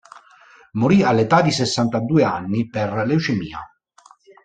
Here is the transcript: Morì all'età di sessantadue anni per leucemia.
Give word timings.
Morì 0.71 1.03
all'età 1.03 1.43
di 1.43 1.51
sessantadue 1.51 2.23
anni 2.23 2.67
per 2.67 2.91
leucemia. 3.05 3.59